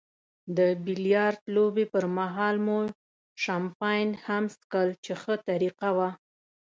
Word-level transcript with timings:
د 0.57 0.59
بیلیارډ 0.85 1.39
لوبې 1.55 1.85
پرمهال 1.93 2.55
مو 2.65 2.79
شیمپین 3.43 4.09
هم 4.25 4.43
څیښل 4.53 4.89
چې 5.03 5.11
ښه 5.21 5.33
طریقه 5.49 5.89
وه. 5.97 6.09